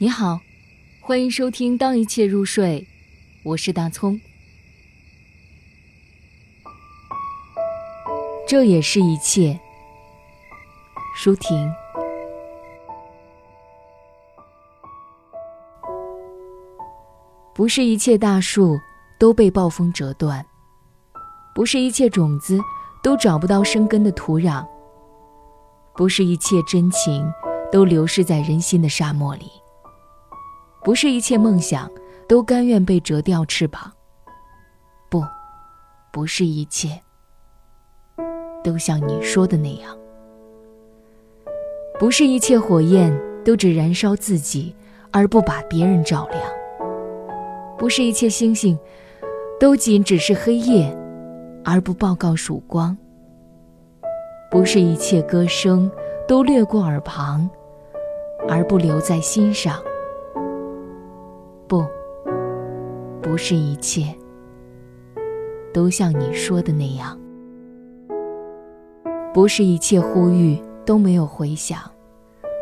[0.00, 0.38] 你好，
[1.00, 2.86] 欢迎收听《当一切入睡》，
[3.42, 4.20] 我是大葱。
[8.46, 9.58] 这也是一切。
[11.16, 11.68] 舒婷，
[17.52, 18.78] 不是一切大树
[19.18, 20.46] 都被暴风折断，
[21.56, 22.60] 不是一切种子
[23.02, 24.64] 都找不到生根的土壤，
[25.96, 27.28] 不是一切真情
[27.72, 29.50] 都流失在人心的沙漠里。
[30.88, 31.86] 不是一切梦想
[32.26, 33.92] 都甘愿被折掉翅膀。
[35.10, 35.22] 不，
[36.10, 36.88] 不是一切
[38.64, 39.94] 都像你说的那样。
[41.98, 44.74] 不是一切火焰都只燃烧自己，
[45.12, 46.42] 而不把别人照亮。
[47.76, 48.78] 不是一切星星
[49.60, 50.90] 都仅只是黑夜，
[51.66, 52.96] 而不报告曙光。
[54.50, 55.90] 不是一切歌声
[56.26, 57.46] 都掠过耳旁，
[58.48, 59.78] 而不留在心上。
[61.68, 61.84] 不，
[63.20, 64.14] 不是一切
[65.72, 67.16] 都像你说的那样。
[69.34, 71.78] 不是一切呼吁都没有回响，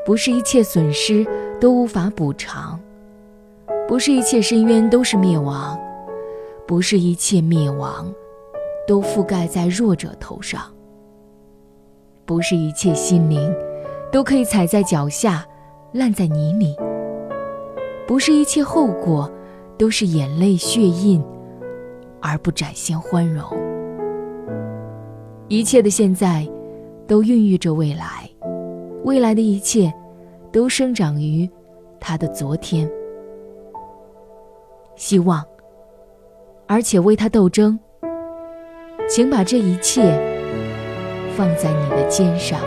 [0.04, 1.24] 不是一切损失
[1.60, 2.78] 都无法补偿，
[3.86, 5.78] 不是一切深渊都是灭亡，
[6.66, 8.12] 不是一切灭亡
[8.88, 10.60] 都覆盖在弱者头上，
[12.26, 13.54] 不是一切心灵
[14.10, 15.46] 都可以踩在脚下，
[15.92, 16.76] 烂在泥里。
[18.06, 19.30] 不是一切后果
[19.76, 21.22] 都是眼泪血印，
[22.20, 23.44] 而不展现欢容。
[25.48, 26.48] 一切的现在，
[27.06, 28.28] 都孕育着未来，
[29.04, 29.92] 未来的一切，
[30.52, 31.48] 都生长于
[31.98, 32.90] 他的昨天。
[34.94, 35.44] 希望，
[36.66, 37.78] 而且为他斗争。
[39.08, 40.02] 请把这一切
[41.36, 42.58] 放在你的肩上。